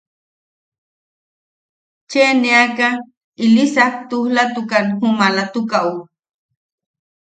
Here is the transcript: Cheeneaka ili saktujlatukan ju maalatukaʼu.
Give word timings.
Cheeneaka 2.09 2.87
ili 3.45 3.65
saktujlatukan 3.75 4.85
ju 4.99 5.07
maalatukaʼu. 5.19 5.95